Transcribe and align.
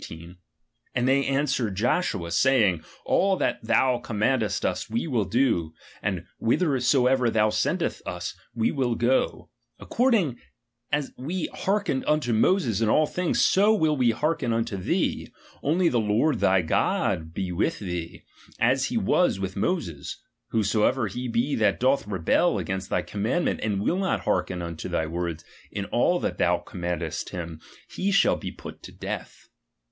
16 0.03 0.19
18): 0.19 0.37
And 0.95 1.07
they 1.07 1.23
answered 1.27 1.75
Joshua, 1.75 2.31
saying, 2.31 2.83
all 3.05 3.35
that 3.37 3.63
thou 3.63 3.99
commandest 3.99 4.65
us, 4.65 4.89
we 4.89 5.05
will 5.05 5.25
do;" 5.25 5.73
and 6.01 6.25
IE 6.41 6.49
hit 6.55 6.61
her 6.61 6.79
soever 6.79 7.29
thou 7.29 7.49
sendest 7.51 8.01
vs, 8.03 8.33
we 8.55 8.71
will 8.71 8.95
go; 8.95 9.51
according 9.77 10.39
as 10.91 11.11
we 11.19 11.45
hearkened 11.53 12.03
vnto 12.07 12.33
Moses 12.33 12.81
in 12.81 12.89
all 12.89 13.05
things, 13.05 13.45
so 13.45 13.75
will 13.75 13.95
we 13.95 14.09
hearken 14.09 14.51
unto 14.51 14.75
thee; 14.75 15.31
only 15.61 15.87
the 15.87 15.99
Lord 15.99 16.39
thy 16.39 16.63
God 16.63 17.31
he 17.35 17.51
with 17.51 17.77
thee, 17.77 18.23
as 18.57 18.85
he 18.85 18.97
was 18.97 19.39
with 19.39 19.55
Moses; 19.55 20.17
whosoever 20.49 21.05
he 21.09 21.27
be 21.27 21.53
that 21.53 21.79
doth 21.79 22.07
rebel 22.07 22.57
against 22.57 22.89
thy 22.89 23.03
commandment, 23.03 23.59
and 23.61 23.83
will 23.83 23.99
not 23.99 24.23
hearhen 24.23 24.63
unto 24.63 24.89
thy 24.89 25.05
words 25.05 25.45
in 25.69 25.85
all 25.85 26.19
that 26.21 26.39
thou 26.39 26.57
commandest 26.57 27.29
him, 27.29 27.61
he 27.87 28.09
shall 28.09 28.39
he 28.39 28.51
put 28.51 28.81
to 28.81 28.91
death. 28.91 29.47